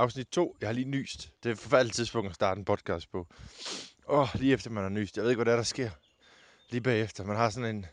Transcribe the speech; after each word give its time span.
Afsnit 0.00 0.28
2. 0.28 0.56
Jeg 0.60 0.68
har 0.68 0.72
lige 0.72 0.88
nyst. 0.88 1.32
Det 1.42 1.48
er 1.48 1.52
et 1.52 1.58
forfærdeligt 1.58 1.96
tidspunkt 1.96 2.28
at 2.28 2.34
starte 2.34 2.58
en 2.58 2.64
podcast 2.64 3.10
på. 3.10 3.26
Åh, 4.08 4.18
oh, 4.18 4.28
lige 4.34 4.52
efter 4.52 4.70
man 4.70 4.82
har 4.82 4.90
nyst. 4.90 5.16
Jeg 5.16 5.22
ved 5.22 5.30
ikke, 5.30 5.38
hvad 5.38 5.44
der, 5.44 5.52
er, 5.52 5.56
der 5.56 5.62
sker. 5.62 5.90
Lige 6.70 6.80
bagefter. 6.80 7.24
Man 7.24 7.36
har 7.36 7.50
sådan 7.50 7.76
en 7.76 7.86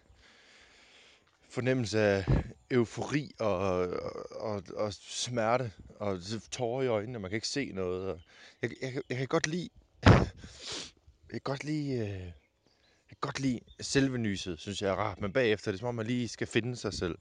fornemmelse 1.50 2.00
af 2.00 2.26
eufori 2.72 3.32
og, 3.40 3.58
og, 3.58 3.90
og, 4.32 4.64
og 4.76 4.94
smerte 4.94 5.72
og 6.00 6.20
tårer 6.52 6.84
i 6.84 6.88
øjnene. 6.88 7.20
Man 7.20 7.32
kan 7.32 7.38
ikke 7.38 7.48
se 7.48 7.72
noget. 7.74 8.10
Og 8.10 8.22
jeg, 8.62 8.72
jeg, 8.82 9.02
jeg 9.10 9.18
kan 9.18 9.28
godt 9.28 9.48
lide... 9.48 9.70
Jeg 10.04 11.32
kan 11.32 11.42
godt 11.44 11.64
lide... 11.64 11.92
Øh, 11.92 12.10
jeg 12.10 13.10
kan 13.10 13.18
godt 13.22 13.40
lide 13.40 13.60
selve 13.80 14.18
nyset, 14.18 14.60
synes 14.60 14.82
jeg 14.82 14.90
er 14.90 14.96
rart. 14.96 15.22
Men 15.22 15.34
bagefter 15.34 15.68
er 15.68 15.72
det 15.72 15.80
som 15.80 15.88
om, 15.88 15.96
man 15.96 16.06
lige 16.06 16.28
skal 16.28 16.48
finde 16.48 16.76
sig 16.76 16.94
selv. 16.94 17.18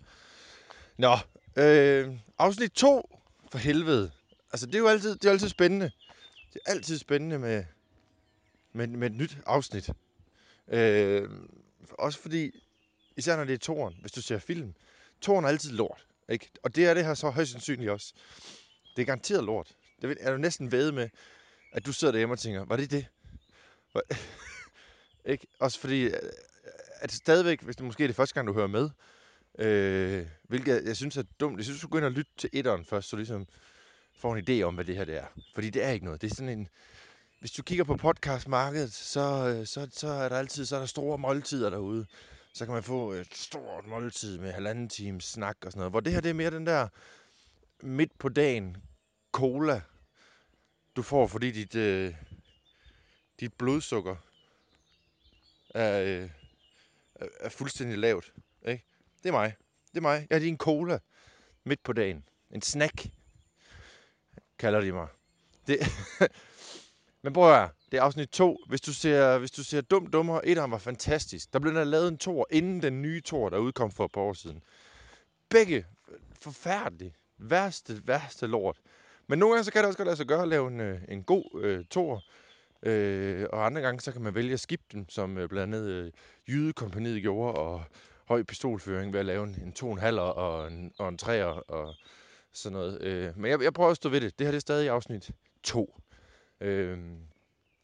Nå, 0.98 1.16
øh, 1.56 2.14
afsnit 2.38 2.72
2, 2.72 3.20
for 3.50 3.58
helvede. 3.58 4.10
Altså, 4.52 4.66
det 4.66 4.74
er 4.74 4.78
jo 4.78 4.88
altid, 4.88 5.16
det 5.16 5.24
er 5.24 5.30
altid 5.30 5.48
spændende. 5.48 5.90
Det 6.52 6.60
er 6.66 6.70
altid 6.70 6.98
spændende 6.98 7.38
med, 7.38 7.64
med, 8.72 8.86
med 8.86 9.10
et 9.10 9.16
nyt 9.16 9.38
afsnit. 9.46 9.90
Øh, 10.68 11.30
også 11.90 12.18
fordi, 12.18 12.50
især 13.16 13.36
når 13.36 13.44
det 13.44 13.54
er 13.54 13.58
toren, 13.58 13.96
hvis 14.00 14.12
du 14.12 14.22
ser 14.22 14.38
film, 14.38 14.74
toren 15.20 15.44
er 15.44 15.48
altid 15.48 15.70
lort. 15.70 16.06
Ikke? 16.28 16.50
Og 16.62 16.76
det 16.76 16.86
er 16.86 16.94
det 16.94 17.04
her 17.04 17.14
så 17.14 17.30
højst 17.30 17.50
sandsynligt 17.50 17.90
også. 17.90 18.12
Det 18.96 19.02
er 19.02 19.06
garanteret 19.06 19.44
lort. 19.44 19.76
Det 20.02 20.16
er 20.20 20.30
du 20.30 20.38
næsten 20.38 20.72
ved 20.72 20.92
med, 20.92 21.08
at 21.72 21.86
du 21.86 21.92
sidder 21.92 22.12
derhjemme 22.12 22.34
og 22.34 22.38
tænker, 22.38 22.64
var 22.64 22.76
det 22.76 22.90
det? 22.90 23.06
Var... 23.94 24.02
ikke? 25.32 25.46
Også 25.58 25.80
fordi, 25.80 26.02
øh, 26.02 26.12
at 27.00 27.12
stadigvæk, 27.12 27.62
hvis 27.62 27.76
det 27.76 27.84
måske 27.84 28.02
er 28.02 28.08
det 28.08 28.16
første 28.16 28.34
gang, 28.34 28.46
du 28.48 28.52
hører 28.52 28.66
med, 28.66 28.90
Øh, 29.58 30.26
hvilket 30.42 30.84
jeg 30.84 30.96
synes 30.96 31.16
er 31.16 31.22
dumt. 31.40 31.56
Jeg 31.56 31.64
synes, 31.64 31.76
du 31.76 31.80
skal 31.80 31.90
gå 31.90 31.98
ind 31.98 32.04
og 32.04 32.12
lytte 32.12 32.30
til 32.36 32.50
etteren 32.52 32.84
først, 32.84 33.08
så 33.08 33.16
ligesom 33.16 33.46
får 34.18 34.36
en 34.36 34.44
idé 34.48 34.62
om, 34.62 34.74
hvad 34.74 34.84
det 34.84 34.96
her 34.96 35.04
det 35.04 35.16
er. 35.16 35.26
Fordi 35.54 35.70
det 35.70 35.84
er 35.84 35.90
ikke 35.90 36.04
noget. 36.04 36.22
Det 36.22 36.30
er 36.30 36.34
sådan 36.34 36.58
en... 36.58 36.68
Hvis 37.40 37.52
du 37.52 37.62
kigger 37.62 37.84
på 37.84 37.96
podcastmarkedet, 37.96 38.92
så, 38.92 39.48
øh, 39.48 39.66
så, 39.66 39.88
så 39.92 40.08
er 40.08 40.28
der 40.28 40.38
altid 40.38 40.64
så 40.64 40.76
er 40.76 40.80
der 40.80 40.86
store 40.86 41.18
måltider 41.18 41.70
derude. 41.70 42.06
Så 42.54 42.64
kan 42.64 42.74
man 42.74 42.82
få 42.82 43.12
et 43.12 43.34
stort 43.34 43.86
måltid 43.86 44.38
med 44.38 44.52
halvanden 44.52 44.88
time 44.88 45.20
snak 45.20 45.56
og 45.64 45.72
sådan 45.72 45.78
noget. 45.80 45.92
Hvor 45.92 46.00
det 46.00 46.12
her, 46.12 46.20
det 46.20 46.30
er 46.30 46.34
mere 46.34 46.50
den 46.50 46.66
der 46.66 46.88
midt 47.82 48.18
på 48.18 48.28
dagen 48.28 48.76
cola, 49.32 49.82
du 50.96 51.02
får, 51.02 51.26
fordi 51.26 51.50
dit, 51.50 51.74
øh, 51.74 52.14
dit 53.40 53.52
blodsukker 53.54 54.16
er, 55.74 56.02
øh, 56.02 56.30
er 57.40 57.48
fuldstændig 57.48 57.98
lavt. 57.98 58.32
Ikke? 58.68 58.84
Det 59.22 59.28
er 59.28 59.32
mig. 59.32 59.54
Det 59.90 59.96
er 59.96 60.02
mig. 60.02 60.26
Jeg 60.30 60.36
er 60.36 60.40
din 60.40 60.56
cola 60.56 60.98
midt 61.64 61.82
på 61.82 61.92
dagen. 61.92 62.24
En 62.50 62.62
snack, 62.62 63.06
kalder 64.58 64.80
de 64.80 64.92
mig. 64.92 65.08
Det 65.66 65.78
Men 67.22 67.32
prøv 67.32 67.52
at 67.52 67.70
det 67.92 67.98
er 67.98 68.02
afsnit 68.02 68.28
2. 68.28 68.58
Hvis 68.68 68.80
du 68.80 68.92
ser, 68.92 69.38
hvis 69.38 69.50
du 69.50 69.64
ser 69.64 69.80
Dum 69.80 70.06
Dummer, 70.06 70.40
et 70.44 70.56
var 70.56 70.78
fantastisk. 70.78 71.52
Der 71.52 71.58
blev 71.58 71.74
der 71.74 71.84
lavet 71.84 72.08
en 72.08 72.18
tor, 72.18 72.46
inden 72.50 72.82
den 72.82 73.02
nye 73.02 73.20
tor, 73.20 73.48
der 73.48 73.58
udkom 73.58 73.90
for 73.90 74.04
et 74.04 74.12
par 74.12 74.20
år 74.20 74.32
siden. 74.32 74.62
Begge 75.50 75.84
forfærdelige. 76.42 77.14
Værste, 77.38 78.02
værste 78.04 78.46
lort. 78.46 78.76
Men 79.26 79.38
nogle 79.38 79.54
gange 79.54 79.64
så 79.64 79.72
kan 79.72 79.78
det 79.78 79.86
også 79.86 79.96
godt 79.96 80.06
lade 80.06 80.16
sig 80.16 80.26
gøre 80.26 80.42
at 80.42 80.48
lave 80.48 80.68
en, 80.68 80.80
øh, 80.80 81.00
en 81.08 81.22
god 81.22 81.60
øh, 81.62 81.84
tor. 81.84 82.22
Øh, 82.82 83.46
og 83.52 83.66
andre 83.66 83.80
gange 83.80 84.00
så 84.00 84.12
kan 84.12 84.22
man 84.22 84.34
vælge 84.34 84.52
at 84.52 84.60
skifte 84.60 84.86
dem, 84.92 85.08
som 85.08 85.38
øh, 85.38 85.48
blandt 85.48 85.74
andet 85.74 85.88
øh, 85.88 86.12
Jydekompaniet 86.48 87.22
gjorde, 87.22 87.58
og 87.58 87.84
høj 88.28 88.42
pistolføring 88.42 89.12
ved 89.12 89.20
at 89.20 89.26
lave 89.26 89.44
en, 89.44 89.58
en 89.62 89.72
to 89.72 89.92
en 89.92 89.98
halv 89.98 90.18
og 90.18 90.72
en, 90.72 90.92
og 90.98 91.08
en 91.08 91.18
træer 91.18 91.70
og 91.70 91.94
sådan 92.56 92.78
noget. 92.78 93.02
Øh, 93.02 93.38
men 93.38 93.50
jeg, 93.50 93.62
jeg 93.62 93.72
prøver 93.72 93.90
at 93.90 93.96
stå 93.96 94.08
ved 94.08 94.20
det. 94.20 94.38
Det 94.38 94.46
her 94.46 94.52
det 94.52 94.56
er 94.56 94.60
stadig 94.60 94.88
afsnit 94.90 95.30
2. 95.62 96.00
Øh, 96.60 96.98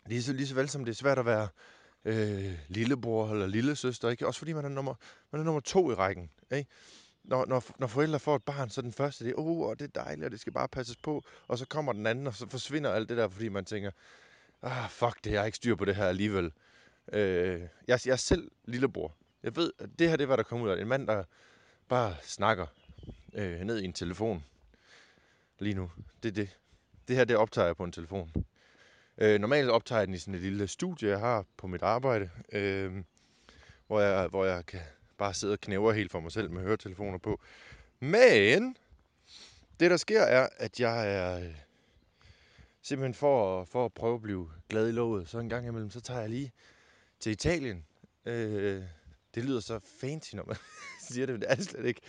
lige, 0.07 0.23
så, 0.23 0.33
lige 0.33 0.47
så 0.47 0.55
vel 0.55 0.69
som 0.69 0.85
det 0.85 0.93
er 0.93 0.97
svært 0.97 1.19
at 1.19 1.27
være 1.27 1.49
øh, 2.05 2.59
lillebror 2.69 3.31
eller 3.31 3.47
lillesøster, 3.47 4.09
ikke? 4.09 4.27
Også 4.27 4.39
fordi 4.39 4.53
man 4.53 4.65
er 4.65 4.69
nummer, 4.69 4.95
man 5.33 5.41
er 5.41 5.45
nummer 5.45 5.61
to 5.61 5.91
i 5.91 5.95
rækken, 5.95 6.31
ikke? 6.53 6.71
Når, 7.25 7.47
når, 7.47 7.65
når 7.79 7.87
forældre 7.87 8.19
får 8.19 8.37
et 8.37 8.43
barn, 8.43 8.71
så 8.71 8.81
er 8.81 8.83
den 8.83 8.93
første, 8.93 9.25
det 9.25 9.31
er, 9.31 9.35
oh, 9.39 9.69
og 9.69 9.79
det 9.79 9.85
er 9.85 10.03
dejligt, 10.03 10.25
og 10.25 10.31
det 10.31 10.41
skal 10.41 10.53
bare 10.53 10.69
passes 10.69 10.97
på. 10.97 11.23
Og 11.49 11.59
så 11.59 11.67
kommer 11.67 11.93
den 11.93 12.07
anden, 12.07 12.27
og 12.27 12.35
så 12.35 12.49
forsvinder 12.49 12.93
alt 12.93 13.09
det 13.09 13.17
der, 13.17 13.29
fordi 13.29 13.49
man 13.49 13.65
tænker, 13.65 13.91
ah, 14.63 14.91
fuck 14.91 15.25
det, 15.25 15.31
jeg 15.33 15.41
har 15.41 15.47
ikke 15.47 15.57
styr 15.57 15.75
på 15.75 15.85
det 15.85 15.97
her 15.97 16.05
alligevel. 16.05 16.53
Øh, 17.13 17.61
jeg, 17.89 18.01
jeg 18.07 18.13
er 18.13 18.17
selv 18.17 18.51
lillebror, 18.65 19.15
jeg 19.43 19.57
ved, 19.57 19.73
at 19.79 19.89
det 19.99 20.09
her, 20.09 20.17
det 20.17 20.29
var 20.29 20.37
der 20.37 20.43
kom 20.43 20.63
ud 20.63 20.69
af. 20.69 20.81
En 20.81 20.89
mand, 20.89 21.07
der 21.07 21.25
bare 21.89 22.15
snakker 22.23 22.67
øh, 23.35 23.61
ned 23.61 23.81
i 23.81 23.85
en 23.85 23.93
telefon 23.93 24.45
lige 25.63 25.75
nu. 25.75 25.91
Det 26.23 26.29
er 26.29 26.33
det. 26.33 26.59
Det 27.09 27.17
her, 27.17 27.25
det 27.25 27.37
optager 27.37 27.67
jeg 27.67 27.77
på 27.77 27.85
en 27.85 27.93
telefon. 27.93 28.33
Øh, 29.19 29.41
normalt 29.41 29.71
optager 29.71 29.99
jeg 30.01 30.07
den 30.07 30.15
i 30.15 30.19
sådan 30.19 30.35
et 30.35 30.41
lille 30.41 30.69
studie, 30.69 31.09
jeg 31.09 31.19
har 31.21 31.45
på 31.57 31.67
mit 31.67 31.83
arbejde, 31.83 32.31
øh, 32.53 32.93
hvor, 33.87 34.01
jeg, 34.01 34.29
hvor 34.29 34.45
jeg 34.45 34.67
kan 34.67 34.81
bare 35.19 35.35
sidde 35.35 35.53
og 35.53 35.61
knæver 35.61 35.93
helt 35.93 36.11
for 36.11 36.21
mig 36.21 36.33
selv 36.33 36.51
med 36.51 36.63
høretelefoner 36.63 37.19
på. 37.19 37.41
Men 38.01 38.77
det, 39.81 39.91
der 39.91 39.97
sker, 39.97 40.21
er, 40.21 40.49
at 40.57 40.81
jeg 40.81 41.17
er 41.17 41.39
øh, 41.39 41.57
simpelthen 42.83 43.15
for, 43.15 43.65
for 43.65 43.85
at 43.85 43.93
prøve 43.93 44.15
at 44.15 44.23
blive 44.23 44.51
glad 44.69 44.89
i 44.89 44.93
låget, 44.93 45.29
så 45.29 45.39
en 45.39 45.49
gang 45.49 45.67
imellem, 45.67 45.91
så 45.91 46.01
tager 46.01 46.21
jeg 46.21 46.31
lige 46.31 46.53
til 47.21 47.33
Italien. 47.33 47.87
Øh, 48.25 48.83
det 49.35 49.45
lyder 49.45 49.61
så 49.61 49.81
fancy, 50.01 50.35
når 50.35 50.45
man 50.45 50.57
siger 51.11 51.27
det, 51.27 51.33
men 51.33 51.41
det 51.41 51.51
er 51.51 51.55
det 51.55 51.65
slet 51.65 51.85
ikke. 51.85 52.01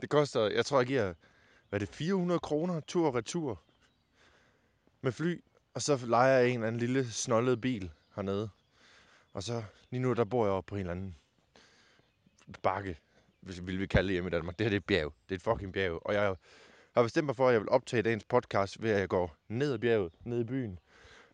Det 0.00 0.10
koster, 0.10 0.46
jeg 0.46 0.66
tror, 0.66 0.78
jeg 0.78 0.86
giver, 0.86 1.14
var 1.76 1.80
er 1.80 1.86
det, 1.86 1.94
400 1.94 2.40
kroner 2.40 2.80
tur 2.80 3.06
og 3.06 3.14
retur 3.14 3.62
med 5.00 5.12
fly. 5.12 5.44
Og 5.74 5.82
så 5.82 6.06
leger 6.06 6.38
jeg 6.38 6.48
en 6.48 6.54
eller 6.54 6.66
anden 6.66 6.80
lille 6.80 7.10
snollet 7.10 7.60
bil 7.60 7.90
hernede. 8.14 8.48
Og 9.32 9.42
så, 9.42 9.62
lige 9.90 10.00
nu, 10.00 10.12
der 10.12 10.24
bor 10.24 10.44
jeg 10.44 10.52
oppe 10.52 10.68
på 10.68 10.74
en 10.74 10.80
eller 10.80 10.92
anden 10.92 11.16
bakke, 12.62 12.98
hvis 13.40 13.66
vi 13.66 13.76
vil 13.76 13.88
kalde 13.88 14.06
det 14.06 14.12
hjemme 14.12 14.28
i 14.28 14.30
Danmark. 14.30 14.58
Det 14.58 14.64
her 14.64 14.70
det 14.70 14.76
er 14.76 14.80
et 14.80 14.84
bjerg. 14.84 15.12
Det 15.28 15.34
er 15.34 15.36
et 15.36 15.42
fucking 15.42 15.72
bjerg. 15.72 16.06
Og 16.06 16.14
jeg 16.14 16.36
har 16.94 17.02
bestemt 17.02 17.26
mig 17.26 17.36
for, 17.36 17.48
at 17.48 17.52
jeg 17.52 17.60
vil 17.60 17.68
optage 17.68 18.02
dagens 18.02 18.24
podcast, 18.24 18.82
ved 18.82 18.90
at 18.90 19.00
jeg 19.00 19.08
går 19.08 19.36
ned 19.48 19.72
ad 19.72 19.78
bjerget, 19.78 20.12
ned 20.24 20.40
i 20.40 20.44
byen, 20.44 20.78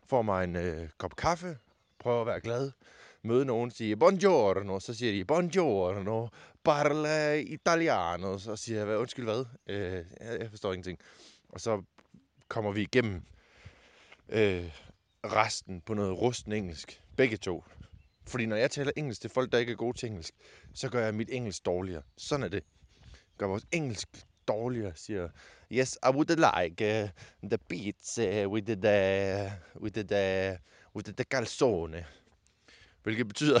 får 0.05 0.21
mig 0.21 0.43
en 0.43 0.55
øh, 0.55 0.89
kop 0.97 1.15
kaffe, 1.15 1.57
prøver 1.99 2.21
at 2.21 2.27
være 2.27 2.41
glad, 2.41 2.71
møde 3.23 3.45
nogen, 3.45 3.71
sige 3.71 3.95
buongiorno, 3.95 4.79
så 4.79 4.93
siger 4.93 5.11
de 5.11 5.25
buongiorno, 5.25 6.27
parla 6.63 7.33
italiano, 7.33 8.37
så 8.37 8.55
siger 8.55 8.85
jeg, 8.85 8.97
undskyld 8.97 9.25
hvad, 9.25 9.45
øh, 9.67 10.05
jeg 10.19 10.49
forstår 10.49 10.73
ingenting. 10.73 10.99
Og 11.49 11.61
så 11.61 11.81
kommer 12.47 12.71
vi 12.71 12.81
igennem 12.81 13.21
øh, 14.29 14.71
resten 15.25 15.81
på 15.81 15.93
noget 15.93 16.21
rusten 16.21 16.51
engelsk, 16.51 17.01
begge 17.17 17.37
to. 17.37 17.63
Fordi 18.27 18.45
når 18.45 18.55
jeg 18.55 18.71
taler 18.71 18.91
engelsk 18.95 19.21
til 19.21 19.29
folk, 19.29 19.51
der 19.51 19.57
ikke 19.57 19.71
er 19.71 19.75
gode 19.75 19.97
til 19.97 20.09
engelsk, 20.09 20.33
så 20.73 20.89
gør 20.89 21.03
jeg 21.05 21.13
mit 21.13 21.29
engelsk 21.31 21.65
dårligere. 21.65 22.01
Sådan 22.17 22.43
er 22.43 22.47
det. 22.49 22.63
Gør 23.37 23.47
vores 23.47 23.65
engelsk 23.71 24.07
dårligere, 24.47 24.91
siger 24.95 25.29
Yes, 25.71 25.97
I 26.03 26.09
would 26.09 26.35
like 26.35 27.03
uh, 27.03 27.09
the 27.49 27.57
pizza 27.57 28.47
with 28.47 28.67
the, 28.67 29.51
with 29.81 30.07
the, 30.07 30.57
with 30.95 31.13
the 31.13 31.25
calzone. 31.33 32.05
Hvilket 33.03 33.27
betyder, 33.27 33.59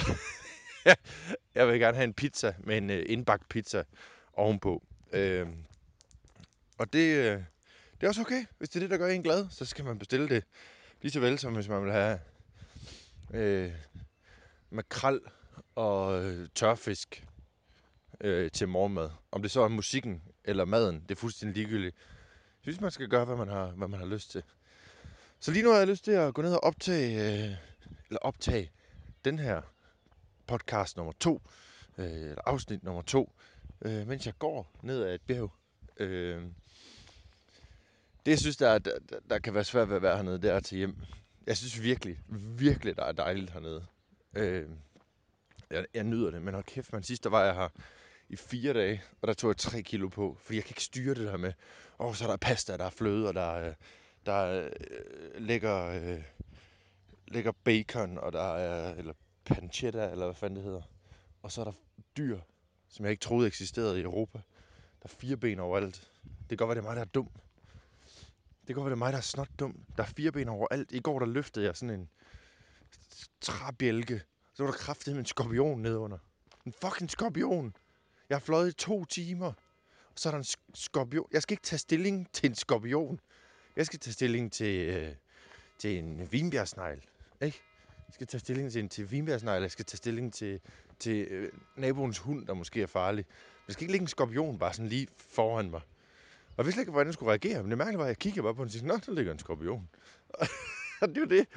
jeg 1.55 1.67
vil 1.67 1.79
gerne 1.79 1.95
have 1.95 2.03
en 2.03 2.13
pizza 2.13 2.53
med 2.59 2.77
en 2.77 2.89
øh, 2.89 3.05
indbagt 3.09 3.49
pizza 3.49 3.83
ovenpå. 4.33 4.83
Øh, 5.13 5.47
og 6.77 6.93
det, 6.93 7.15
øh, 7.15 7.43
det 7.93 8.03
er 8.03 8.07
også 8.07 8.21
okay. 8.21 8.45
Hvis 8.57 8.69
det 8.69 8.75
er 8.75 8.79
det, 8.79 8.89
der 8.89 8.97
gør 8.97 9.07
en 9.07 9.23
glad, 9.23 9.47
så 9.49 9.65
skal 9.65 9.85
man 9.85 9.99
bestille 9.99 10.29
det. 10.29 10.43
Lige 11.01 11.11
så 11.11 11.19
vel 11.19 11.39
som 11.39 11.53
hvis 11.53 11.67
man 11.67 11.83
vil 11.83 11.91
have 11.91 12.19
øh, 13.33 13.71
makrel 14.69 15.19
og 15.75 16.23
øh, 16.25 16.47
tørfisk 16.55 17.25
øh, 18.21 18.51
til 18.51 18.67
morgenmad. 18.67 19.09
Om 19.31 19.41
det 19.41 19.51
så 19.51 19.61
er 19.61 19.67
musikken 19.67 20.21
eller 20.43 20.65
maden, 20.65 21.01
det 21.01 21.11
er 21.11 21.19
fuldstændig 21.19 21.57
ligegyldigt. 21.57 21.95
Jeg 22.65 22.73
synes, 22.73 22.81
man 22.81 22.91
skal 22.91 23.07
gøre, 23.07 23.25
hvad 23.25 23.35
man 23.35 23.47
har, 23.47 23.67
hvad 23.67 23.87
man 23.87 23.99
har 23.99 24.07
lyst 24.07 24.31
til. 24.31 24.43
Så 25.39 25.51
lige 25.51 25.63
nu 25.63 25.69
har 25.69 25.77
jeg 25.77 25.87
lyst 25.87 26.03
til 26.03 26.11
at 26.11 26.33
gå 26.33 26.41
ned 26.41 26.53
og 26.53 26.63
optage, 26.63 27.15
øh, 27.15 27.55
eller 28.09 28.19
optage 28.21 28.71
den 29.25 29.39
her 29.39 29.61
podcast 30.47 30.97
nummer 30.97 31.13
to, 31.19 31.41
øh, 31.97 32.05
eller 32.05 32.41
afsnit 32.45 32.83
nummer 32.83 33.01
to, 33.01 33.35
øh, 33.81 34.07
mens 34.07 34.25
jeg 34.25 34.33
går 34.39 34.79
ned 34.81 35.03
ad 35.03 35.15
et 35.15 35.21
bjerg. 35.21 35.51
Øh, 35.97 36.41
det, 38.25 38.31
jeg 38.31 38.39
synes, 38.39 38.57
der, 38.57 38.77
der, 38.79 38.97
der 39.29 39.39
kan 39.39 39.53
være 39.53 39.63
svært 39.63 39.89
ved 39.89 39.95
at 39.95 40.01
være 40.01 40.15
hernede, 40.15 40.41
det 40.41 40.51
er 40.51 40.55
at 40.55 40.63
tage 40.63 40.77
hjem. 40.77 40.97
Jeg 41.47 41.57
synes 41.57 41.81
virkelig, 41.81 42.19
virkelig, 42.57 42.95
der 42.95 43.03
er 43.03 43.11
dejligt 43.11 43.51
hernede. 43.51 43.85
Øh, 44.35 44.69
jeg, 45.69 45.85
jeg 45.93 46.03
nyder 46.03 46.31
det, 46.31 46.41
men 46.41 46.53
hold 46.53 46.65
kæft, 46.65 46.93
man. 46.93 47.03
Sidst 47.03 47.23
der 47.23 47.29
var 47.29 47.45
jeg 47.45 47.55
her 47.55 47.69
i 48.29 48.35
fire 48.35 48.73
dage, 48.73 49.03
og 49.21 49.27
der 49.27 49.33
tog 49.33 49.47
jeg 49.47 49.57
tre 49.57 49.81
kilo 49.81 50.07
på, 50.07 50.37
fordi 50.43 50.55
jeg 50.55 50.63
kan 50.63 50.71
ikke 50.71 50.83
styre 50.83 51.13
det 51.13 51.27
der 51.27 51.37
med, 51.37 51.53
åh, 51.99 52.07
oh, 52.07 52.15
så 52.15 52.23
er 52.23 52.29
der 52.29 52.37
pasta, 52.37 52.77
der 52.77 52.85
er 52.85 52.89
fløde, 52.89 53.27
og 53.27 53.33
der, 53.33 53.51
er, 53.51 53.73
der 54.25 54.33
er, 54.33 54.65
øh, 54.65 55.41
lækker 55.41 55.85
øh, 55.85 56.21
ligger 57.33 57.51
bacon, 57.63 58.17
og 58.17 58.33
der 58.33 58.55
er, 58.55 58.95
eller 58.95 59.13
pancetta, 59.45 60.09
eller 60.11 60.25
hvad 60.25 60.35
fanden 60.35 60.55
det 60.55 60.63
hedder. 60.63 60.81
Og 61.41 61.51
så 61.51 61.61
er 61.61 61.65
der 61.65 61.73
dyr, 62.17 62.39
som 62.87 63.05
jeg 63.05 63.11
ikke 63.11 63.21
troede 63.21 63.47
eksisterede 63.47 63.99
i 63.99 64.03
Europa, 64.03 64.37
Der 65.01 65.09
er 65.09 65.15
fire 65.19 65.37
ben 65.37 65.59
overalt. 65.59 66.11
Det 66.23 66.57
kan 66.57 66.57
godt 66.57 66.67
være, 66.67 66.75
det 66.75 66.81
er 66.81 66.89
mig, 66.89 66.95
der 66.95 67.01
er 67.01 67.05
dum. 67.05 67.29
Det 68.67 68.67
kan 68.67 68.75
godt 68.75 68.85
være, 68.85 68.89
det 68.89 68.95
er 68.95 69.05
mig, 69.05 69.11
der 69.11 69.17
er 69.17 69.21
snot 69.21 69.49
dum. 69.59 69.85
Der 69.97 70.03
er 70.03 70.07
fire 70.07 70.31
ben 70.31 70.49
overalt. 70.49 70.91
I 70.91 70.99
går, 70.99 71.19
der 71.19 71.25
løftede 71.25 71.65
jeg 71.65 71.75
sådan 71.75 71.99
en 71.99 72.09
træbjælke. 73.41 74.21
Så 74.53 74.63
var 74.63 74.71
der 74.71 74.77
kraftigt 74.77 75.15
med 75.15 75.19
en 75.19 75.25
skorpion 75.25 75.81
nedunder. 75.81 76.17
En 76.65 76.73
fucking 76.81 77.11
skorpion. 77.11 77.75
Jeg 78.29 78.35
har 78.35 78.39
fløjet 78.39 78.69
i 78.69 78.73
to 78.73 79.05
timer. 79.05 79.53
Og 80.13 80.19
så 80.19 80.29
er 80.29 80.31
der 80.31 80.39
en 80.39 80.45
skorpion. 80.73 81.27
Jeg 81.31 81.41
skal 81.41 81.53
ikke 81.53 81.63
tage 81.63 81.79
stilling 81.79 82.31
til 82.33 82.49
en 82.49 82.55
skorpion. 82.55 83.19
Jeg 83.75 83.85
skal 83.85 83.99
tage 83.99 84.13
stilling 84.13 84.51
til, 84.51 84.89
øh, 84.89 85.15
til 85.77 85.99
en 85.99 86.31
vinbjergsnegl. 86.31 87.01
Ikke? 87.43 87.61
Jeg 88.07 88.13
skal 88.13 88.27
tage 88.27 88.39
stilling 88.39 88.71
til 88.71 88.83
en 88.83 88.89
til 88.89 89.13
eller 89.13 89.53
Jeg 89.53 89.71
skal 89.71 89.85
tage 89.85 89.97
stilling 89.97 90.33
til, 90.33 90.59
til 90.99 91.27
øh, 91.29 91.51
naboens 91.75 92.17
hund, 92.17 92.47
der 92.47 92.53
måske 92.53 92.81
er 92.81 92.87
farlig. 92.87 93.25
Jeg 93.67 93.73
skal 93.73 93.83
ikke 93.83 93.91
lægge 93.91 94.03
en 94.03 94.07
skorpion 94.07 94.59
bare 94.59 94.73
sådan 94.73 94.89
lige 94.89 95.07
foran 95.17 95.69
mig. 95.69 95.81
Og 96.49 96.57
jeg 96.57 96.65
vidste 96.65 96.81
ikke, 96.81 96.91
hvordan 96.91 97.07
jeg 97.07 97.13
skulle 97.13 97.29
reagere. 97.29 97.63
Men 97.63 97.69
det 97.69 97.77
mærkelige 97.77 97.97
var, 97.97 98.03
at 98.03 98.07
jeg 98.07 98.17
kiggede 98.17 98.43
bare 98.43 98.55
på 98.55 98.63
den 98.63 98.65
og 98.65 98.71
sagde, 98.71 98.87
Nå, 98.87 98.97
der 99.05 99.13
ligger 99.13 99.31
en 99.31 99.39
skorpion. 99.39 99.89
og 101.01 101.07
det 101.07 101.17
er 101.17 101.21
jo 101.21 101.27
det. 101.27 101.47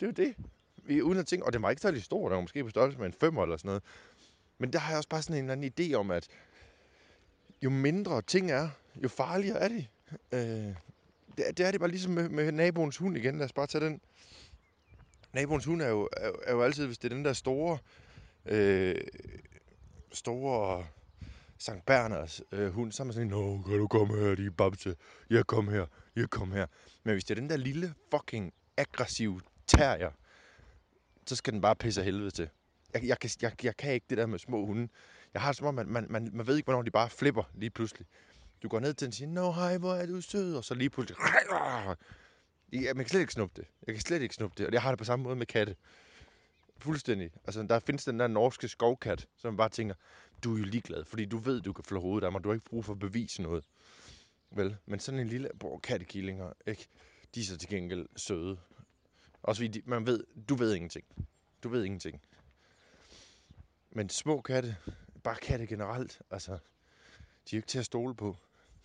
Det 0.00 0.02
er 0.02 0.06
jo 0.06 0.12
det. 0.12 0.34
Vi, 0.76 1.02
uden 1.02 1.18
at 1.18 1.26
tænke, 1.26 1.46
og 1.46 1.52
det 1.52 1.62
var 1.62 1.70
ikke 1.70 1.82
særlig 1.82 2.02
stor. 2.02 2.28
Der 2.28 2.34
var 2.34 2.42
måske 2.42 2.64
på 2.64 2.70
størrelse 2.70 2.98
med 2.98 3.06
en 3.06 3.12
femmer 3.12 3.42
eller 3.42 3.56
sådan 3.56 3.68
noget. 3.68 3.82
Men 4.58 4.72
der 4.72 4.78
har 4.78 4.90
jeg 4.90 4.96
også 4.96 5.08
bare 5.08 5.22
sådan 5.22 5.36
en 5.36 5.50
eller 5.50 5.52
anden 5.52 5.92
idé 5.92 5.94
om, 5.94 6.10
at 6.10 6.28
jo 7.62 7.70
mindre 7.70 8.22
ting 8.22 8.50
er, 8.50 8.68
jo 9.02 9.08
farligere 9.08 9.58
er 9.58 9.68
de. 9.68 9.86
Øh, 10.32 10.74
det, 11.36 11.58
det 11.58 11.60
er 11.60 11.70
det 11.70 11.80
bare 11.80 11.90
ligesom 11.90 12.12
med, 12.12 12.28
med 12.28 12.52
naboens 12.52 12.96
hund 12.96 13.16
igen. 13.16 13.38
Lad 13.38 13.44
os 13.44 13.52
bare 13.52 13.66
tage 13.66 13.84
den. 13.84 14.00
Naboens 15.36 15.64
hund 15.64 15.82
er 15.82 15.88
jo, 15.88 16.08
er, 16.16 16.30
er 16.42 16.52
jo 16.52 16.62
altid, 16.62 16.86
hvis 16.86 16.98
det 16.98 17.12
er 17.12 17.16
den 17.16 17.24
der 17.24 17.32
store, 17.32 17.78
øh, 18.46 18.94
store 20.12 20.86
Sankt 21.58 21.86
Berners 21.86 22.42
øh, 22.52 22.72
hund, 22.72 22.92
så 22.92 23.02
er 23.02 23.04
man 23.04 23.14
sådan, 23.14 23.28
Nå, 23.28 23.62
kan 23.62 23.78
du 23.78 23.88
komme 23.88 24.16
her, 24.16 24.34
de 24.34 24.50
babse? 24.50 24.96
Jeg 25.30 25.46
kom 25.46 25.68
her, 25.68 25.86
jeg 26.16 26.30
kom 26.30 26.52
her. 26.52 26.66
Men 27.04 27.12
hvis 27.12 27.24
det 27.24 27.36
er 27.36 27.40
den 27.40 27.50
der 27.50 27.56
lille 27.56 27.94
fucking 28.10 28.52
aggressive 28.76 29.40
terrier, 29.66 30.10
så 31.26 31.36
skal 31.36 31.52
den 31.52 31.60
bare 31.60 31.76
pisse 31.76 32.00
af 32.00 32.04
helvede 32.04 32.30
til. 32.30 32.48
Jeg, 32.94 33.04
jeg, 33.04 33.18
kan, 33.18 33.30
jeg, 33.42 33.64
jeg 33.64 33.76
kan 33.76 33.92
ikke 33.92 34.06
det 34.10 34.18
der 34.18 34.26
med 34.26 34.38
små 34.38 34.66
hunde. 34.66 34.88
Jeg 35.34 35.42
har 35.42 35.48
det 35.48 35.56
som 35.56 35.66
om, 35.66 35.74
man, 35.74 35.86
man, 35.86 36.06
man, 36.10 36.30
man 36.32 36.46
ved 36.46 36.56
ikke, 36.56 36.66
hvornår 36.66 36.82
de 36.82 36.90
bare 36.90 37.10
flipper 37.10 37.42
lige 37.54 37.70
pludselig. 37.70 38.06
Du 38.62 38.68
går 38.68 38.80
ned 38.80 38.94
til 38.94 39.06
den 39.06 39.10
og 39.10 39.14
siger, 39.14 39.28
Nå, 39.28 39.52
hej, 39.52 39.78
hvor 39.78 39.94
er 39.94 40.06
du 40.06 40.20
sød, 40.20 40.56
og 40.56 40.64
så 40.64 40.74
lige 40.74 40.90
pludselig... 40.90 41.18
Jeg, 42.72 42.96
man 42.96 43.04
kan 43.04 43.08
slet 43.08 43.20
ikke 43.20 43.32
snuppe 43.32 43.60
det. 43.60 43.68
Jeg 43.86 43.94
kan 43.94 44.02
slet 44.02 44.22
ikke 44.22 44.34
snuppe 44.34 44.54
det, 44.58 44.66
og 44.66 44.72
jeg 44.72 44.82
har 44.82 44.90
det 44.90 44.98
på 44.98 45.04
samme 45.04 45.22
måde 45.22 45.36
med 45.36 45.46
katte. 45.46 45.76
Fuldstændig. 46.78 47.30
Altså, 47.44 47.62
der 47.62 47.78
findes 47.78 48.04
den 48.04 48.20
der 48.20 48.26
norske 48.26 48.68
skovkat, 48.68 49.28
som 49.36 49.56
bare 49.56 49.68
tænker, 49.68 49.94
du 50.44 50.54
er 50.54 50.58
jo 50.58 50.64
ligeglad, 50.64 51.04
fordi 51.04 51.24
du 51.24 51.38
ved, 51.38 51.60
du 51.60 51.72
kan 51.72 51.84
flå 51.84 52.00
hovedet 52.00 52.26
af 52.26 52.32
mig. 52.32 52.44
Du 52.44 52.48
har 52.48 52.54
ikke 52.54 52.64
brug 52.64 52.84
for 52.84 52.92
at 52.92 52.98
bevise 52.98 53.42
noget. 53.42 53.64
Vel? 54.50 54.76
Men 54.86 55.00
sådan 55.00 55.20
en 55.20 55.28
lille 55.28 55.50
bror, 55.58 55.78
kattekillinger, 55.78 56.52
ikke? 56.66 56.88
De 57.34 57.40
er 57.40 57.44
så 57.44 57.58
til 57.58 57.68
gengæld 57.68 58.06
søde. 58.16 58.58
Også 59.42 59.62
fordi 59.62 59.80
de, 59.80 59.82
man 59.84 60.06
ved, 60.06 60.24
du 60.48 60.54
ved 60.54 60.74
ingenting. 60.74 61.04
Du 61.62 61.68
ved 61.68 61.84
ingenting. 61.84 62.22
Men 63.90 64.08
små 64.08 64.40
katte, 64.40 64.76
bare 65.24 65.36
katte 65.36 65.66
generelt, 65.66 66.20
altså, 66.30 66.52
de 66.52 66.56
er 66.56 67.50
jo 67.52 67.56
ikke 67.58 67.68
til 67.68 67.78
at 67.78 67.84
stole 67.84 68.14
på. 68.14 68.36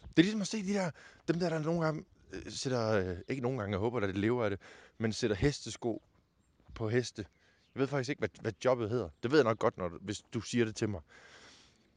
Det 0.02 0.20
er 0.20 0.24
ligesom 0.24 0.42
at 0.42 0.48
se 0.48 0.64
de 0.64 0.74
der, 0.74 0.92
dem 1.28 1.40
der, 1.40 1.50
der 1.50 1.60
nogle 1.60 1.86
gange 1.86 2.06
Øh, 2.34 2.52
sætter, 2.52 2.90
øh, 2.90 3.18
ikke 3.28 3.42
nogen 3.42 3.58
gange, 3.58 3.72
jeg 3.72 3.80
håber, 3.80 4.00
at 4.00 4.08
det 4.08 4.18
lever 4.18 4.44
af 4.44 4.50
det, 4.50 4.60
men 4.98 5.14
sætter 5.14 5.36
hestesko 5.36 6.02
på 6.74 6.90
heste. 6.90 7.26
Jeg 7.76 7.82
ved 7.82 7.88
faktisk 7.88 8.10
ikke, 8.10 8.20
hvad, 8.20 8.30
hvad 8.42 8.54
jobbet 8.66 8.90
hedder. 8.90 9.10
Det 9.24 9.32
ved 9.32 9.38
jeg 9.38 9.44
nok 9.44 9.60
godt, 9.60 9.78
når, 9.78 9.90
hvis 10.02 10.22
du 10.34 10.42
siger 10.42 10.66
det 10.66 10.76
til 10.76 10.90
mig. 10.90 11.02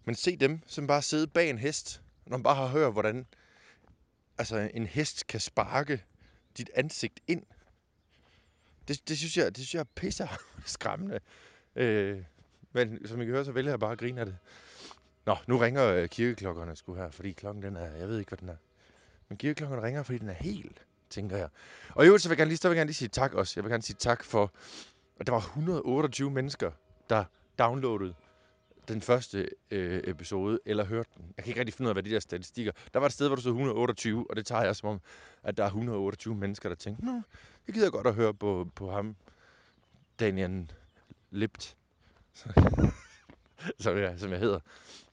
Men 0.05 0.15
se 0.15 0.37
dem, 0.37 0.61
som 0.67 0.87
bare 0.87 1.03
sidder 1.03 1.27
bag 1.27 1.51
en 1.51 1.59
hest, 1.59 2.03
når 2.27 2.37
man 2.37 2.43
bare 2.43 2.55
har 2.55 2.67
hørt, 2.67 2.93
hvordan 2.93 3.27
altså, 4.39 4.71
en 4.75 4.87
hest 4.87 5.27
kan 5.27 5.41
sparke 5.41 6.05
dit 6.59 6.71
ansigt 6.75 7.21
ind. 7.27 7.43
Det, 8.89 9.09
det, 9.09 9.19
synes, 9.19 9.37
jeg, 9.37 9.47
det 9.47 9.57
synes 9.57 9.75
jeg 9.75 9.81
er 9.81 9.85
pisser 9.95 10.29
skræmmende. 10.67 11.21
Øh, 11.77 12.25
men 12.73 13.09
som 13.09 13.21
I 13.21 13.25
kan 13.25 13.35
høre, 13.35 13.45
så 13.45 13.53
vælger 13.53 13.73
jeg 13.73 13.81
bare 13.81 13.93
at 13.93 13.99
grine 13.99 14.21
af 14.21 14.27
det. 14.27 14.37
Nå, 15.27 15.37
nu 15.47 15.59
ringer 15.59 15.87
øh, 15.87 16.09
kirkeklokkerne 16.09 16.77
sgu 16.77 16.95
her, 16.95 17.11
fordi 17.11 17.33
klokken 17.33 17.63
den 17.63 17.77
er, 17.77 17.95
jeg 17.95 18.09
ved 18.09 18.19
ikke, 18.19 18.29
hvad 18.29 18.39
den 18.39 18.49
er. 18.49 18.57
Men 19.35 19.39
kirkeklokken 19.39 19.83
ringer, 19.83 20.03
fordi 20.03 20.19
den 20.19 20.29
er 20.29 20.33
helt, 20.33 20.87
tænker 21.11 21.37
jeg. 21.37 21.49
Og 21.95 22.05
i 22.05 22.07
øvrigt, 22.07 22.23
så 22.23 22.29
vil 22.29 22.35
jeg 22.35 22.39
gerne 22.39 22.49
lige, 22.49 22.59
så 22.59 22.69
vil 22.69 22.75
jeg 22.75 22.81
gerne 22.81 22.89
lige 22.89 22.95
sige 22.95 23.09
tak 23.09 23.35
også. 23.35 23.53
Jeg 23.57 23.65
vil 23.65 23.71
gerne 23.71 23.83
sige 23.83 23.97
tak 23.99 24.25
for, 24.25 24.53
at 25.21 25.27
der 25.27 25.33
var 25.33 25.41
128 25.41 26.31
mennesker, 26.31 26.71
der 27.11 27.25
downloadede 27.59 28.15
den 28.89 29.03
første 29.03 29.49
øh, 29.71 30.03
episode, 30.05 30.59
eller 30.67 30.85
hørte 30.85 31.11
den. 31.17 31.25
Jeg 31.37 31.45
kan 31.45 31.51
ikke 31.51 31.61
rigtig 31.61 31.75
finde 31.75 31.87
ud 31.87 31.91
af, 31.91 31.95
hvad 31.95 32.03
de 32.03 32.11
der 32.11 32.21
statistikker... 32.21 32.73
Der 32.93 32.99
var 32.99 33.07
et 33.07 33.13
sted, 33.13 33.27
hvor 33.27 33.37
du 33.37 33.41
stod 33.41 33.53
128, 33.53 34.27
og 34.31 34.37
det 34.37 34.47
tager 34.47 34.65
jeg 34.65 34.77
som 34.77 34.89
om, 34.89 35.01
at 35.43 35.57
der 35.57 35.63
er 35.63 35.69
128 35.69 36.35
mennesker, 36.35 36.69
der 36.69 36.77
tænker, 36.77 37.05
Nå, 37.05 37.23
jeg 37.67 37.75
gider 37.75 37.91
godt 37.91 38.07
at 38.07 38.15
høre 38.15 38.35
på, 38.35 38.69
på 38.75 38.91
ham, 38.91 39.17
Daniel 40.21 40.73
Lipt, 41.31 41.77
som, 43.81 43.99
jeg, 43.99 44.15
som 44.19 44.31
jeg 44.31 44.39
hedder, 44.39 44.61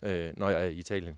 øh, 0.02 0.34
når 0.38 0.50
jeg 0.50 0.62
er 0.62 0.70
i 0.70 0.74
Italien. 0.74 1.18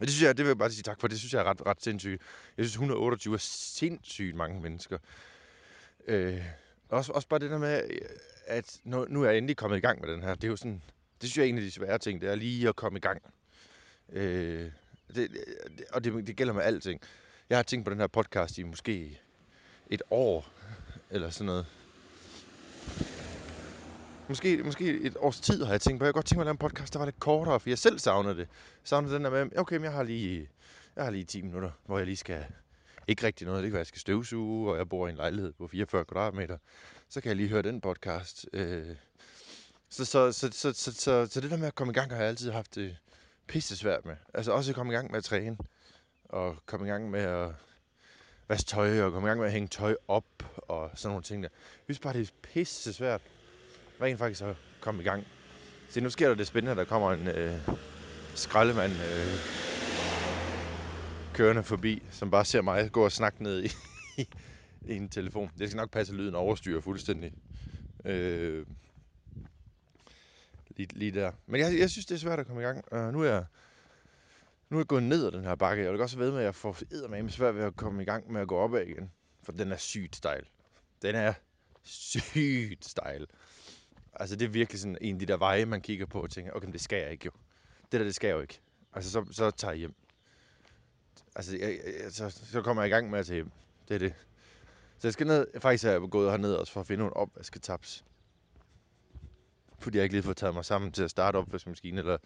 Og 0.00 0.06
det 0.06 0.10
synes 0.10 0.22
jeg, 0.26 0.36
det 0.36 0.44
vil 0.44 0.50
jeg 0.50 0.58
bare 0.58 0.70
sige 0.70 0.82
tak 0.82 1.00
for, 1.00 1.08
det 1.08 1.18
synes 1.18 1.32
jeg 1.32 1.40
er 1.40 1.44
ret, 1.44 1.66
ret 1.66 1.82
sindssygt. 1.82 2.22
Jeg 2.56 2.64
synes, 2.64 2.72
128 2.72 3.34
er 3.34 3.38
sindssygt 3.38 4.36
mange 4.36 4.60
mennesker. 4.60 4.98
Øh, 6.06 6.44
også, 6.88 7.12
også 7.12 7.28
bare 7.28 7.40
det 7.40 7.50
der 7.50 7.58
med, 7.58 7.82
at 8.46 8.80
nu, 8.84 9.06
nu 9.08 9.22
er 9.22 9.28
jeg 9.28 9.38
endelig 9.38 9.56
kommet 9.56 9.76
i 9.76 9.80
gang 9.80 10.00
med 10.00 10.08
den 10.08 10.22
her. 10.22 10.34
Det 10.34 10.44
er 10.44 10.48
jo 10.48 10.56
sådan, 10.56 10.82
det 11.20 11.30
synes 11.30 11.36
jeg 11.38 11.44
er 11.44 11.48
en 11.48 11.56
af 11.56 11.62
de 11.62 11.70
svære 11.70 11.98
ting, 11.98 12.20
det 12.20 12.30
er 12.30 12.34
lige 12.34 12.68
at 12.68 12.76
komme 12.76 12.96
i 12.96 13.00
gang. 13.00 13.22
Øh, 14.12 14.70
det, 15.14 15.30
det, 15.30 15.84
og 15.92 16.04
det, 16.04 16.26
det 16.26 16.36
gælder 16.36 16.52
med 16.52 16.62
alting. 16.62 17.00
Jeg 17.50 17.58
har 17.58 17.62
tænkt 17.62 17.84
på 17.84 17.90
den 17.90 18.00
her 18.00 18.06
podcast 18.06 18.58
i 18.58 18.62
måske 18.62 19.20
et 19.90 20.02
år, 20.10 20.52
eller 21.10 21.30
sådan 21.30 21.46
noget. 21.46 21.66
Måske, 24.30 24.62
måske 24.64 25.00
et 25.00 25.16
års 25.20 25.40
tid 25.40 25.64
har 25.64 25.72
jeg 25.72 25.80
tænkt 25.80 25.98
på. 25.98 26.04
Jeg 26.04 26.14
godt 26.14 26.26
tænke 26.26 26.38
mig 26.38 26.42
at 26.42 26.46
lave 26.46 26.52
en 26.52 26.58
podcast, 26.58 26.92
der 26.92 26.98
var 26.98 27.06
lidt 27.06 27.20
kortere, 27.20 27.60
for 27.60 27.70
jeg 27.70 27.78
selv 27.78 27.98
savnede 27.98 28.36
det. 28.36 28.48
Savnede 28.84 29.14
den 29.14 29.24
der 29.24 29.30
med, 29.30 29.58
okay, 29.58 29.76
men 29.76 29.84
jeg 29.84 29.92
har 29.92 30.02
lige, 30.02 30.48
jeg 30.96 31.04
har 31.04 31.10
lige 31.10 31.24
10 31.24 31.42
minutter, 31.42 31.70
hvor 31.86 31.98
jeg 31.98 32.06
lige 32.06 32.16
skal... 32.16 32.44
Ikke 33.08 33.26
rigtig 33.26 33.46
noget. 33.46 33.62
Det 33.62 33.68
kan 33.68 33.72
være, 33.72 33.80
at 33.80 33.84
jeg 33.84 33.86
skal 33.86 34.00
støvsuge, 34.00 34.72
og 34.72 34.78
jeg 34.78 34.88
bor 34.88 35.06
i 35.06 35.10
en 35.10 35.16
lejlighed 35.16 35.52
på 35.52 35.66
44 35.66 36.04
kvadratmeter. 36.04 36.58
Så 37.08 37.20
kan 37.20 37.28
jeg 37.28 37.36
lige 37.36 37.48
høre 37.48 37.62
den 37.62 37.80
podcast. 37.80 38.46
Øh, 38.52 38.96
så, 39.88 40.04
så, 40.04 40.32
så, 40.32 40.48
så, 40.52 40.72
så, 40.72 40.92
så, 40.92 41.26
så 41.30 41.40
det 41.40 41.50
der 41.50 41.56
med 41.56 41.66
at 41.66 41.74
komme 41.74 41.90
i 41.90 41.94
gang, 41.94 42.10
har 42.10 42.18
jeg 42.18 42.28
altid 42.28 42.50
haft 42.50 42.74
det 42.74 42.96
pisse 43.46 43.76
svært 43.76 44.06
med. 44.06 44.16
Altså 44.34 44.52
også 44.52 44.70
at 44.70 44.74
komme 44.74 44.92
i 44.92 44.96
gang 44.96 45.10
med 45.10 45.18
at 45.18 45.24
træne. 45.24 45.56
Og 46.24 46.56
komme 46.66 46.86
i 46.86 46.90
gang 46.90 47.10
med 47.10 47.20
at 47.20 47.50
vaske 48.48 48.68
tøj, 48.68 49.02
og 49.02 49.12
komme 49.12 49.26
i 49.26 49.30
gang 49.30 49.38
med 49.40 49.46
at 49.46 49.52
hænge 49.52 49.68
tøj 49.68 49.96
op, 50.08 50.26
og 50.56 50.90
sådan 50.94 51.10
nogle 51.10 51.22
ting 51.22 51.42
der. 51.42 51.48
Jeg 51.88 51.94
synes 51.94 51.98
bare, 51.98 52.12
det 52.12 52.28
er 52.28 52.32
pisse 52.42 52.92
svært 52.92 53.22
rent 54.02 54.18
faktisk 54.18 54.42
at 54.42 54.56
komme 54.80 55.02
i 55.02 55.04
gang. 55.04 55.26
Så 55.88 56.00
nu 56.00 56.10
sker 56.10 56.28
der 56.28 56.34
det 56.34 56.46
spændende, 56.46 56.76
der 56.76 56.84
kommer 56.84 57.12
en 57.12 57.28
øh, 57.28 57.60
skraldemand 58.34 59.02
øh, 59.02 59.40
kørende 61.32 61.62
forbi, 61.62 62.02
som 62.10 62.30
bare 62.30 62.44
ser 62.44 62.62
mig 62.62 62.92
gå 62.92 63.04
og 63.04 63.12
snakke 63.12 63.42
ned 63.42 63.64
i, 63.64 63.70
i 64.82 64.96
en 64.96 65.08
telefon. 65.08 65.50
Det 65.58 65.70
skal 65.70 65.76
nok 65.76 65.90
passe, 65.90 66.12
at 66.12 66.18
lyden 66.18 66.34
overstyrer 66.34 66.80
fuldstændig. 66.80 67.32
Øh, 68.04 68.66
lige, 70.76 70.88
lige 70.92 71.12
der. 71.12 71.32
Men 71.46 71.60
jeg, 71.60 71.78
jeg 71.78 71.90
synes, 71.90 72.06
det 72.06 72.14
er 72.14 72.18
svært 72.18 72.38
at 72.38 72.46
komme 72.46 72.62
i 72.62 72.64
gang. 72.64 72.84
Uh, 72.92 73.12
nu 73.12 73.20
er 73.20 73.26
jeg 73.26 73.44
nu 74.70 74.76
er 74.76 74.80
jeg 74.80 74.86
gået 74.86 75.02
ned 75.02 75.26
ad 75.26 75.32
den 75.32 75.44
her 75.44 75.54
bakke. 75.54 75.82
Jeg 75.84 75.92
vil 75.92 76.00
også 76.00 76.18
ved 76.18 76.30
med, 76.30 76.38
at 76.38 76.44
jeg 76.44 76.54
får 76.54 77.08
med 77.08 77.30
svært 77.30 77.54
ved 77.54 77.62
at 77.62 77.76
komme 77.76 78.02
i 78.02 78.04
gang 78.04 78.32
med 78.32 78.40
at 78.40 78.48
gå 78.48 78.56
opad 78.56 78.86
igen. 78.86 79.10
For 79.42 79.52
den 79.52 79.72
er 79.72 79.76
sygt 79.76 80.16
stejl. 80.16 80.46
Den 81.02 81.14
er 81.14 81.32
sygt 81.82 82.84
stejl. 82.84 83.26
Altså, 84.14 84.36
det 84.36 84.44
er 84.44 84.48
virkelig 84.48 84.80
sådan 84.80 84.98
en 85.00 85.14
af 85.14 85.18
de 85.18 85.26
der 85.26 85.36
veje, 85.36 85.64
man 85.64 85.80
kigger 85.80 86.06
på 86.06 86.22
og 86.22 86.30
tænker, 86.30 86.52
okay, 86.52 86.64
men 86.64 86.72
det 86.72 86.80
skal 86.80 87.02
jeg 87.02 87.10
ikke 87.10 87.24
jo. 87.24 87.30
Det 87.92 88.00
der, 88.00 88.04
det 88.04 88.14
skal 88.14 88.28
jeg 88.28 88.34
jo 88.34 88.40
ikke. 88.40 88.60
Altså, 88.92 89.10
så, 89.10 89.24
så 89.30 89.50
tager 89.50 89.72
jeg 89.72 89.78
hjem. 89.78 89.94
Altså, 91.36 91.56
jeg, 91.56 91.80
jeg, 92.02 92.12
så, 92.12 92.30
så 92.30 92.62
kommer 92.62 92.82
jeg 92.82 92.88
i 92.90 92.92
gang 92.92 93.10
med 93.10 93.18
at 93.18 93.26
tage 93.26 93.34
hjem. 93.34 93.50
Det 93.88 93.94
er 93.94 93.98
det. 93.98 94.14
Så 94.98 95.08
jeg 95.08 95.12
skal 95.12 95.26
ned, 95.26 95.46
faktisk 95.60 95.84
er 95.84 95.90
jeg 95.90 96.00
gået 96.10 96.30
herned 96.30 96.54
også 96.54 96.72
for 96.72 96.80
at 96.80 96.86
finde 96.86 96.98
nogle 96.98 97.16
opvasketaps. 97.16 98.04
Fordi 99.78 99.98
jeg 99.98 100.04
ikke 100.04 100.14
lige 100.14 100.22
får 100.22 100.32
taget 100.32 100.54
mig 100.54 100.64
sammen 100.64 100.92
til 100.92 101.02
at 101.02 101.10
starte 101.10 101.36
opvaskemaskinen, 101.36 101.98
eller 101.98 102.18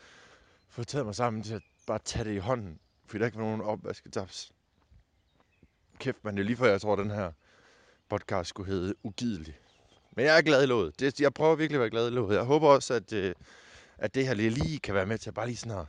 få 0.69 0.85
taget 0.85 1.07
mig 1.07 1.15
sammen 1.15 1.43
til 1.43 1.55
at 1.55 1.63
bare 1.87 1.99
tage 1.99 2.25
det 2.25 2.35
i 2.35 2.39
hånden. 2.39 2.79
Fordi 3.07 3.19
der 3.19 3.27
ikke 3.27 3.39
var 3.39 3.45
nogen 3.45 3.61
opvasketaps. 3.61 4.53
Kæft, 5.99 6.25
man, 6.25 6.37
det 6.37 6.41
er 6.41 6.47
lige 6.47 6.57
før 6.57 6.71
jeg 6.71 6.81
tror, 6.81 6.93
at 6.93 6.99
den 6.99 7.11
her 7.11 7.33
podcast 8.09 8.49
skulle 8.49 8.73
hedde 8.73 8.95
Ugidelig. 9.03 9.59
Men 10.17 10.27
jeg 10.27 10.39
er 10.39 10.43
glad 10.43 10.63
i 10.63 10.67
låget. 10.67 11.01
Det, 11.01 11.21
jeg 11.21 11.35
prøver 11.35 11.55
virkelig 11.55 11.77
at 11.77 11.81
være 11.81 11.91
glad 11.91 12.07
i 12.09 12.11
låget. 12.11 12.37
Jeg 12.37 12.45
håber 12.45 12.69
også, 12.69 12.95
at, 12.95 13.13
øh, 13.13 13.35
at 13.99 14.15
det 14.15 14.27
her 14.27 14.35
lige 14.35 14.79
kan 14.79 14.95
være 14.95 15.07
med 15.07 15.19
til 15.19 15.31
at 15.31 15.35
bare 15.35 15.47
lige 15.47 15.57
sådan 15.57 15.79
at 15.79 15.87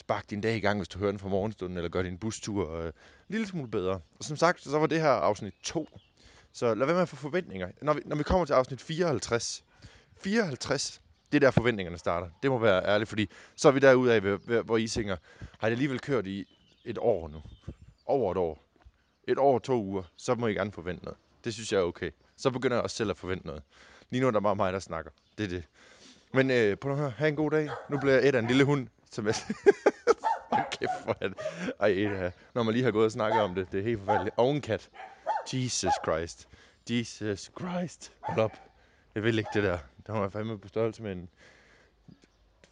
sparke 0.00 0.26
din 0.30 0.40
dag 0.40 0.56
i 0.56 0.60
gang, 0.60 0.78
hvis 0.78 0.88
du 0.88 0.98
hører 0.98 1.10
den 1.10 1.18
fra 1.20 1.28
morgenstunden, 1.28 1.76
eller 1.76 1.88
gør 1.88 2.02
din 2.02 2.18
bustur 2.18 2.76
øh, 2.78 2.86
en 2.86 2.92
lille 3.28 3.46
smule 3.46 3.70
bedre. 3.70 4.00
Og 4.18 4.24
som 4.24 4.36
sagt, 4.36 4.62
så 4.62 4.78
var 4.78 4.86
det 4.86 5.00
her 5.00 5.08
afsnit 5.10 5.54
2. 5.62 5.88
Så 6.52 6.74
lad 6.74 6.86
være 6.86 6.94
med 6.94 7.02
at 7.02 7.08
få 7.08 7.16
forventninger. 7.16 7.68
Når 7.82 7.92
vi, 7.92 8.00
når 8.04 8.16
vi 8.16 8.22
kommer 8.22 8.44
til 8.46 8.52
afsnit 8.52 8.80
54, 8.80 9.64
54, 10.20 11.00
det 11.32 11.36
er 11.36 11.40
der 11.40 11.50
forventningerne 11.50 11.98
starter. 11.98 12.28
Det 12.42 12.50
må 12.50 12.58
være 12.58 12.84
ærligt, 12.86 13.08
fordi 13.08 13.30
så 13.56 13.68
er 13.68 13.72
vi 13.72 13.78
derude 13.80 14.14
af, 14.14 14.20
hvor- 14.20 14.62
hvor 14.62 14.76
I 14.76 14.88
tænker, 14.88 15.16
har 15.58 15.68
det 15.68 15.72
alligevel 15.72 16.00
kørt 16.00 16.26
i 16.26 16.44
et 16.84 16.98
år 16.98 17.28
nu? 17.28 17.42
Over 18.06 18.32
et 18.32 18.38
år. 18.38 18.62
Et 19.28 19.38
år 19.38 19.54
og 19.54 19.62
to 19.62 19.82
uger. 19.82 20.02
Så 20.16 20.34
må 20.34 20.46
I 20.46 20.54
gerne 20.54 20.72
forvente 20.72 21.04
noget. 21.04 21.18
Det 21.44 21.54
synes 21.54 21.72
jeg 21.72 21.78
er 21.78 21.82
okay. 21.82 22.10
Så 22.36 22.50
begynder 22.50 22.76
jeg 22.76 22.84
også 22.84 22.96
selv 22.96 23.10
at 23.10 23.16
forvente 23.16 23.46
noget. 23.46 23.62
Lige 24.10 24.20
nu 24.20 24.26
er 24.26 24.30
der 24.30 24.40
bare 24.40 24.56
mig, 24.56 24.72
der 24.72 24.78
snakker. 24.78 25.10
Det 25.38 25.44
er 25.44 25.48
det. 25.48 25.64
Men 26.32 26.50
øh, 26.50 26.76
prøv 26.76 26.92
at 26.92 26.98
høre. 26.98 27.10
have 27.10 27.28
en 27.28 27.36
god 27.36 27.50
dag. 27.50 27.70
Nu 27.88 27.98
bliver 27.98 28.14
jeg 28.14 28.28
et 28.28 28.34
af 28.34 28.38
en 28.38 28.46
lille 28.46 28.64
hund, 28.64 28.88
som 29.10 29.26
jeg... 29.26 29.34
Kæft 30.70 30.90
for 31.04 31.12
det. 31.12 31.34
Ej, 31.80 31.88
et 31.88 32.32
når 32.54 32.62
man 32.62 32.74
lige 32.74 32.84
har 32.84 32.90
gået 32.90 33.04
og 33.04 33.12
snakket 33.12 33.40
om 33.40 33.54
det. 33.54 33.72
Det 33.72 33.80
er 33.80 33.84
helt 33.84 33.98
forfærdeligt. 33.98 34.34
Og 34.38 34.50
en 34.50 34.60
kat. 34.60 34.88
Jesus 35.52 35.92
Christ. 36.04 36.48
Jesus 36.90 37.50
Christ. 37.60 38.12
Hold 38.20 38.38
op. 38.40 38.52
Jeg 39.14 39.22
vil 39.22 39.38
ikke 39.38 39.50
det 39.54 39.62
der. 39.62 39.78
Der 40.06 40.12
var 40.12 40.22
jeg 40.22 40.32
fandme 40.32 40.58
på 40.58 40.68
størrelse 40.68 41.02
med 41.02 41.12
en 41.12 41.28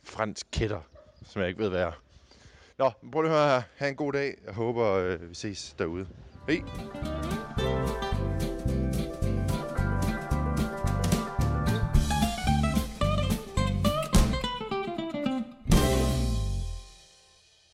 fransk 0.04 0.46
kætter, 0.52 0.80
som 1.26 1.40
jeg 1.40 1.48
ikke 1.48 1.62
ved, 1.62 1.68
hvad 1.68 1.80
er. 1.82 1.92
Nå, 2.78 2.90
prøv 3.12 3.22
lige 3.22 3.32
at 3.32 3.38
høre 3.38 3.50
her. 3.50 3.62
Ha' 3.76 3.88
en 3.88 3.96
god 3.96 4.12
dag. 4.12 4.34
Jeg 4.46 4.54
håber, 4.54 4.90
øh, 4.90 5.28
vi 5.30 5.34
ses 5.34 5.74
derude. 5.78 6.08
Hej. 6.48 7.13